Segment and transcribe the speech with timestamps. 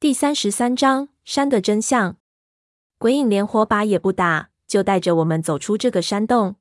[0.00, 2.16] 第三十三章山的真相。
[2.96, 6.56] 鬼影连火把也不打，就带着我们走出这个山洞。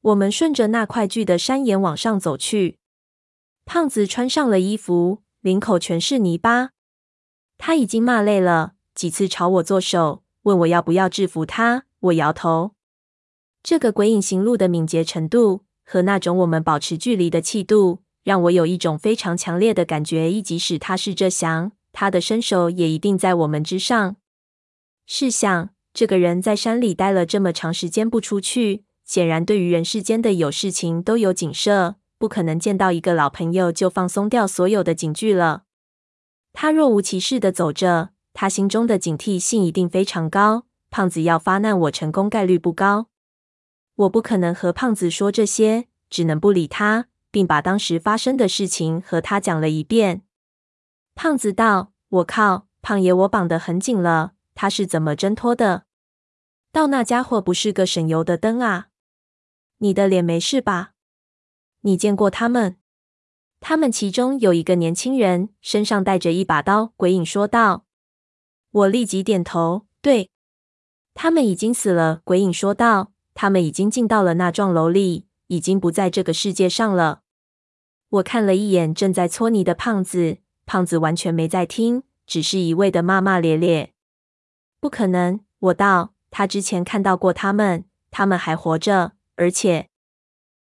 [0.00, 2.78] 我们顺着那块巨的山岩往上走去。
[3.66, 6.70] 胖子穿上了衣服，领口全是泥巴。
[7.58, 11.84] 他已经骂累了，几次朝我做手，问我要不要制服他。
[12.00, 12.72] 我摇头。
[13.62, 20.32] 这个鬼影行路的敏捷程度和那种我们保持距离的气度，让我有一种非常强烈的感觉。
[20.32, 24.16] 亦即使他是这降，他的身手也一定在我们之上。
[25.06, 31.94] 试想，这个人在山里待了这么长时间不出去，显然对于人世间的有事情都有警设。
[32.18, 35.62] 不可能见到一个老朋友就放松掉所有的警具了。
[36.52, 40.66] 他若无其事地走着，他心中的警惕性一定非常高。
[40.90, 43.06] 胖子要发难，我成功概率不高。
[43.94, 50.25] 我不可能和胖子说这些，只能不理他，并把当时发生的事情和他讲了一遍。
[51.16, 55.86] 胖子道：“我靠，胖爷，我绑得很紧了，他是怎么挣脱的？
[56.70, 58.88] 到那家伙不是个省油的灯啊！
[59.78, 60.92] 你的脸没事吧？”
[61.80, 62.76] 你见过他们？
[63.60, 66.92] 他们其中有一个年轻人，身上带着一把刀。
[66.98, 67.86] 鬼影说道。
[68.70, 70.30] 我立即点头，对，
[71.14, 72.20] 他们已经死了。
[72.24, 73.12] 鬼影说道。
[73.32, 77.22] 他们已经进到了那幢楼里，已经不在这个世界上了。
[78.08, 83.94] 我看了一眼正在搓泥的胖子，胖子完全没在听，只是一味的骂骂咧咧。
[84.80, 86.12] 不可能，我道。
[86.28, 89.88] 他之前看到过他们，他们还活着，而且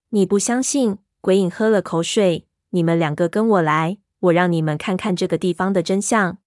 [0.09, 0.99] 你不相信。
[1.21, 6.39] 鬼影喝了口水，你们两个跟我来，我让你们看看这个地方的真相。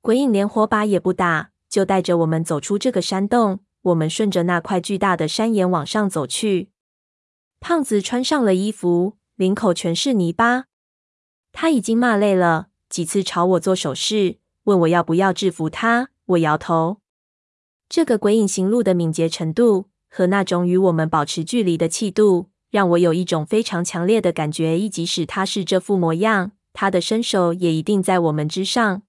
[0.00, 3.60] 鬼影连火把也不打，就带着我们走出这个山洞。
[3.82, 6.70] 我们顺着那块巨大的山岩往上走去。
[7.60, 10.64] 胖子穿上了衣服，领口全是泥巴。
[11.52, 16.08] 他已经骂累了，几次朝我做手势，问我要不要制服他。
[16.26, 16.98] 我摇头。
[17.88, 22.48] 这个鬼影行路的敏捷程度和那种与我们保持距离的气度。
[22.70, 29.02] 让我有一种非常强烈的感觉，亦即使他是这副模样，他的身手也一定在我们之上。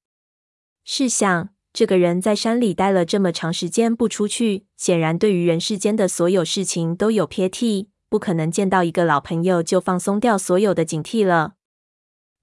[0.84, 11.54] 试想，这个人在山里待了这么长时间不出去，显然对于人世间的所有事情都有撇剔，不可能见到一个老朋友就放松掉所有的警惕了。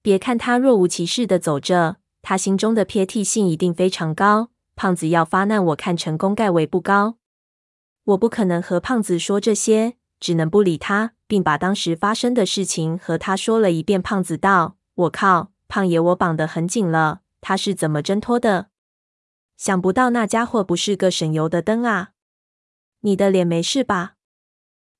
[0.01, 4.49] 别看他若无其事的走着，他心中的撇剔性一定非常高。
[4.75, 7.17] 胖子要发难，我看成功概为不高。
[8.03, 9.97] 我不可能和胖子说这些。
[10.19, 13.99] 只能不理他，并把当时发生的事情和他说了一遍。
[13.99, 18.67] 胖子道：“我靠，胖爷，我绑得很紧了，他是怎么挣脱的？
[19.57, 22.11] 想不到那家伙不是个省油的灯啊！
[22.99, 24.13] 你的脸没事吧？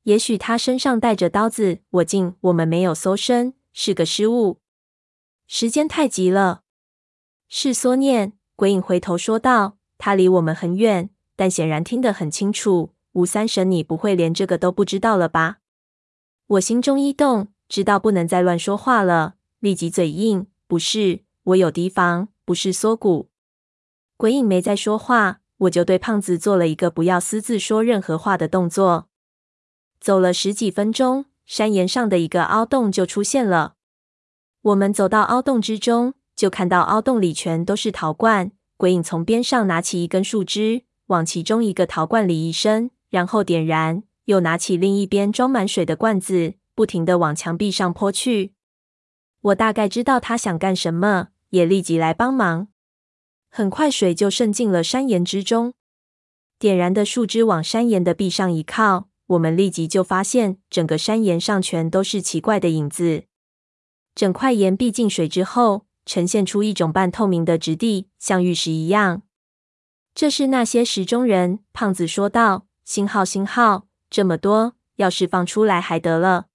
[0.05, 1.81] 也许他身上带着刀子。
[1.91, 4.60] 我竟，我们没有搜身，是个失误。
[5.53, 6.61] 时间太急了。”
[7.49, 8.31] 是缩念。
[8.55, 15.57] 鬼影回头说道：“他离我们很远，但显然听得很清楚。”吴三省，你不会连这个都不知道了吧？
[16.47, 23.27] 我心中一动，知道不能再乱说话了，立即嘴硬：“不是，我有提防，不是缩骨。”
[24.15, 29.09] 鬼影没再说话，我就对胖子做了一个不要私自说任何话的动作。
[29.99, 33.75] 走了十几分钟，山岩上的一个凹洞就出现了。
[34.63, 38.51] 我们走到凹洞之中，就看到凹洞里全都是陶罐。
[38.77, 42.91] 鬼影从边上拿起一根树枝，往其中一个陶罐里一伸。
[43.09, 48.53] 然后点燃，又拿起另一边装满水的罐子，不停地往墙壁上泼去。
[49.41, 52.67] 我大概知道他想干什么，也立即来帮忙。
[53.49, 55.73] 很快，水就渗进了山岩之中。
[56.59, 63.23] 点燃的树枝往山岩的壁上一靠，我们立即就发现整个山岩上全都是奇怪的影子。
[64.13, 69.23] 整块岩壁进水之后，呈现出一种半透明的质地，像玉石一样。
[70.13, 72.67] 这是那些石中人，胖子说道。
[72.83, 76.47] 星号，星号，这么多，要是放出来还得了？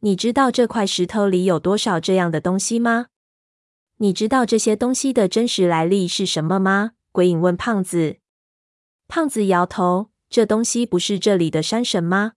[0.00, 3.06] 你知道这块石头里有多少这样的东西吗？
[3.98, 6.92] 你知道这些东西的真实来历是什么吗？
[7.12, 8.16] 鬼影问胖子。
[9.06, 12.32] 胖子摇头，这东西不是这里的山神吗？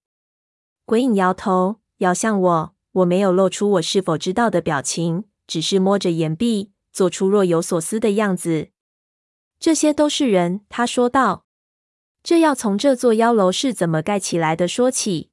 [0.86, 8.70] 鬼影摇头，摇向我，我没有露出我是否知道的表情，只是摸着岩壁，做出若有所思的样子。
[9.60, 11.46] 这些都是人，他说道。
[12.24, 15.30] 这要从这座妖楼是怎么盖起来的说起。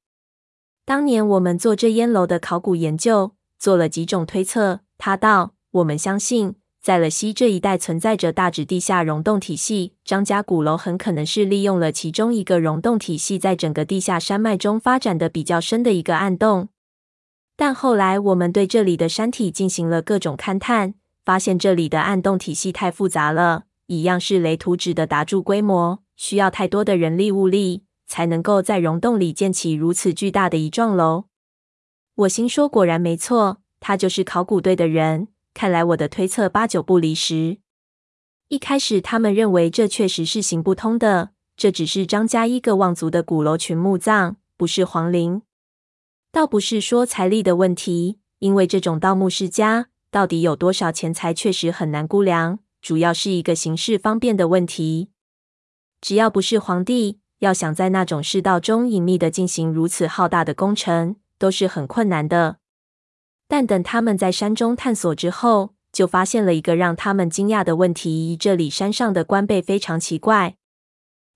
[0.84, 4.80] 当年我们做这烟楼的考古研究，做了几种推测。
[4.98, 9.94] 他道：“我们相信，在了西这一带存在着大指地下溶洞体系。
[10.04, 16.68] 张家古楼很可能是利用了其中一个溶洞体系，在整个地下山脉中发展的比较深的一个暗洞。
[17.56, 31.24] 但后来我们对这里的山体进行了各种勘探，发现这里的暗洞体系太复杂了，一样是雷图纸的打柱规模，需要太多的人力物力，才能够在溶洞里建起如此巨大的一幢楼。
[32.16, 35.28] 我心说，果然没错，他就是考古队的人。
[35.52, 37.58] 看来我的推测八九不离十。
[38.48, 45.42] 一开始他们认为这确实是行不通的，这只是张家一个望族的古楼群墓葬，不是皇陵。
[46.34, 52.58] 倒不是说财力的问题，因为这种盗墓世家到底有多少钱财，确实很难估量。
[52.82, 55.10] 主要是一个行事方便的问题。
[56.00, 62.56] 只要不是皇帝，要想在那种世道中隐秘的进行如此浩大的工程，都是很困难的。
[63.46, 70.56] 但等他们在山中探索之后，就发现了一个让他们惊讶的问题：这里山上的棺背非常奇怪，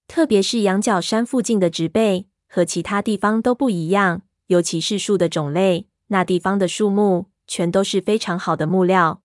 [0.09, 9.23] 特别是羊角山附近的植被和其他地方都不一样，尤其是树的种类，那地方的树木全都是非常好的木料。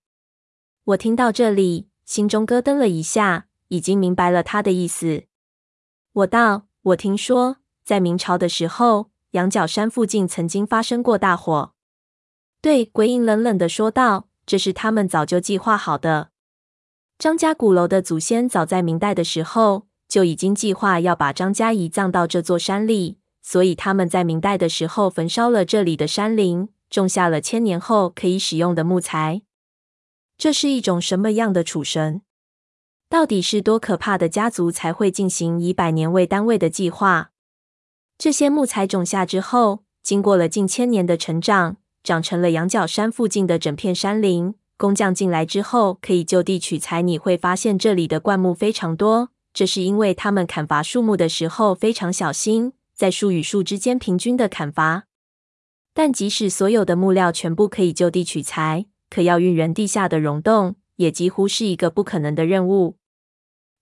[0.84, 1.88] 我听到这里。
[2.04, 5.24] 心中咯噔了一下，已经明白了他的意思。
[6.12, 11.72] 我道：“我听说，在明朝的时候，羊角山附近曾经发生过大火。”
[12.60, 16.28] 对，鬼影冷冷的说道：“这是他们早就计划好的。
[17.16, 23.16] 张家古楼的祖先早在明代的时候就已经计划要把张家移葬到这座山里，
[23.46, 29.42] 所以他们在明代的时候焚烧了这里的山林，种下了千年后可以使用的木材。”
[30.38, 32.22] 这是一种什么样的储神？
[33.10, 37.30] 到底是多可怕的家族才会进行以百年为单位的计划？
[38.16, 44.54] 这些木材种下之后，经过了近千年的成长，长成了羊角山附近的整片山林。
[44.76, 47.02] 工匠进来之后，可以就地取材。
[47.02, 55.04] 你会发现这里的灌木非常多，这是因为他们砍伐树木的时候非常小心，在树与树之间平均的砍伐。
[55.92, 62.96] 但即使所有的木料全部可以就地取材，可要运人地下的溶洞，也几乎是一个不可能的任务，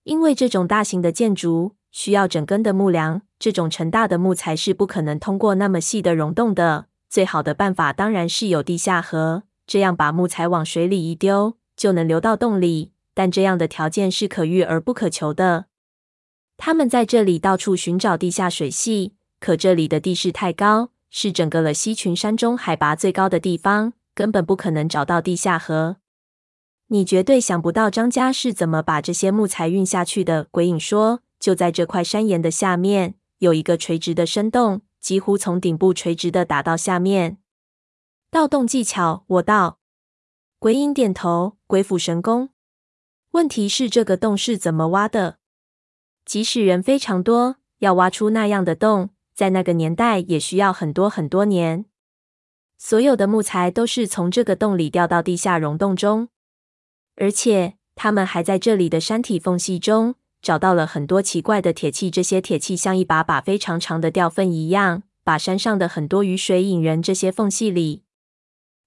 [0.03, 6.87] 因为这种大型的建筑需要整根的木梁，这种成大的木材是不可能通过那么细的溶洞的。
[7.09, 12.91] 最好的办法当然是有地下河，这样把木材往水里一丢，就能流到洞里。
[13.15, 15.65] 但这样的条件是可遇而不可求的。
[16.65, 23.91] 他们在这里到处寻找地下水系，可这里的地势太高，是整个了西群山中海拔最高的地方。
[24.15, 25.97] 根本不可能找到地下河。
[26.87, 30.47] 你绝对想不到张家是怎么把这些木材运下去的。
[30.51, 37.39] 鬼影说：“就在这块山岩的下面，有一个垂直的深洞，几乎从顶部垂直的打到下面。
[38.31, 39.79] 盗洞技巧。”我道。
[40.59, 42.51] 鬼影点头，鬼斧神工。
[43.31, 45.39] 问题是这个洞是怎么挖的？
[46.25, 51.85] 即使人非常多，要挖出那样的洞，在那个年代也需要很多很多年。
[52.77, 56.29] 所有的木材都是从这个洞里掉到地下溶洞中，
[57.15, 62.09] 而且他们还在这里的山体缝隙中找到了很多奇怪的铁器。
[62.09, 68.03] 这些铁器像一把把非常长的吊粪一样，把山上的很多雨水引人这些缝隙里。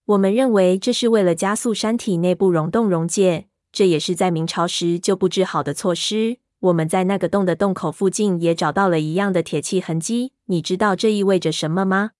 [0.06, 6.38] 我们认为这是为了加速山体内部溶洞溶解，这也是在明朝时就布置好的措施。
[6.66, 10.32] 我们在那个洞的洞口附近也找到了一样的铁器痕迹。
[10.46, 12.12] 你知道这意味着什么吗？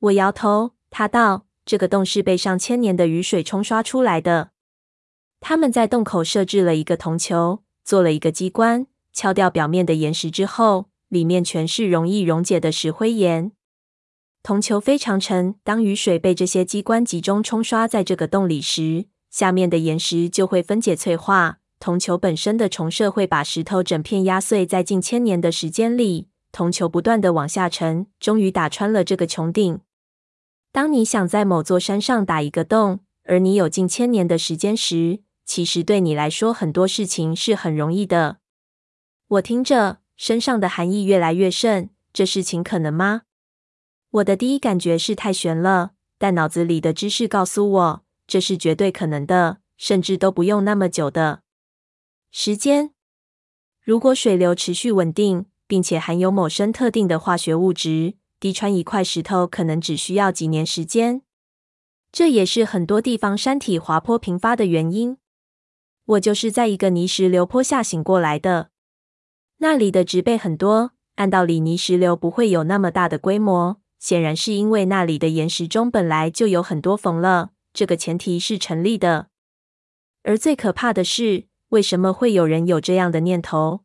[0.00, 0.72] 我摇头。
[0.88, 4.50] 他道：“这个洞是被上千年的雨水冲刷出来的。
[5.40, 13.52] 他们在洞口设置了一个铜球，做了一个机关，敲掉表面的岩石之后，里面全是容易溶解的石灰岩。
[14.42, 21.58] 铜球非常沉，当雨水被这些机关集中冲刷在这个洞里时，下面的岩石就会分解脆化。
[21.86, 24.66] 铜球本身的重射会把石头整片压碎。
[24.66, 29.78] 在近千年的时间里，铜球不断的往下沉，终于打穿了这个穹顶。”
[30.72, 38.38] 当你想在某座山上打一个洞，而你有近千年的时间时，其实对你来说很多事情是很容易的。
[39.28, 41.90] 我听着，身上的寒意越来越甚。
[42.12, 43.22] 这事情可能吗？
[44.10, 51.42] 我的第一感觉是太悬了，但脑子里的知识告诉我，这是绝对可能的，甚至都不用那么久的
[52.30, 52.92] 时间。
[53.82, 58.14] 如果水流持续稳定，并且含有某生特定的化学物质。
[58.38, 61.22] 滴穿一块石头可能只需要几年时间，
[62.12, 65.16] 这也是很多地方山体滑坡频发的原因。
[66.04, 68.68] 我就是在一个泥石流坡下醒过来的，
[69.56, 79.28] 那里的植被很多，按道理泥石流不会有那么大的规模，显然是因为那里的岩石中本来就有很多缝了，这个前提是成立的。
[80.24, 83.82] 而最可怕的是，为什么会有人有这样的念头？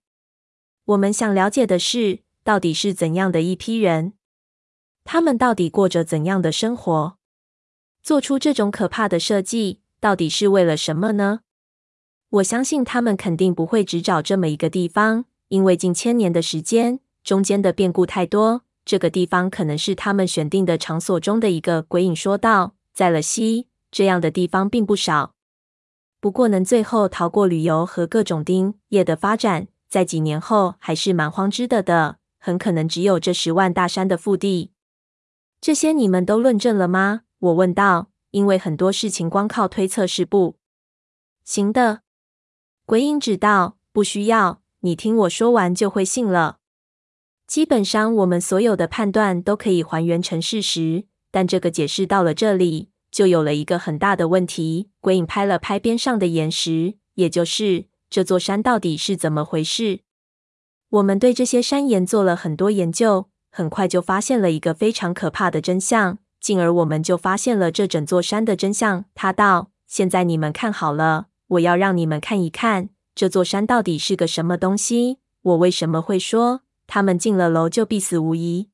[0.86, 4.14] 我们想了解的是，到底是怎样的一批人？
[5.04, 7.18] 他们到底过着怎样的生活？
[8.02, 11.42] 做出这种可怕的设计，到底是为了什么呢？
[12.30, 18.62] 我相信他们肯定不会只找这么一个地方，因为近千年的时间，中间的变故太多。
[18.86, 21.82] 这个地方可能是他们选定的场所中的一个。
[21.82, 25.36] 鬼影说道：“在了西，这样的地方并不少。
[26.22, 32.20] 不过能最后逃过旅游和各种丁业的发展，在几年后还是蛮荒之的的。
[32.40, 34.72] 很可能只有这十万大山的腹地。
[35.60, 38.08] 这些你们都论证了吗？”我问道。
[38.32, 40.56] 因为很多事情光靠推测是不
[41.44, 42.04] 行的。
[42.86, 46.60] 鬼影指道：“不需要，你听我说完就会信了。
[47.46, 51.08] 基本上，我们所有的判断都可以还原成事实。
[51.30, 60.00] 但这个解释到了这里，就有了一个很大的问题。”鬼影拍了拍边上的岩石，也就是这座山到底是怎么回事？
[60.90, 66.18] 我们对这些山岩做了很多研究，很快就发现了一个非常可怕的真相。
[66.40, 69.06] 进而我们就发现了这整座山的真相。
[69.14, 75.20] 他道：“现在你们看好了，我要让你们看一看这座山到底是个什么东西。
[75.44, 78.70] 我为什么会说他们进了楼就必死无疑？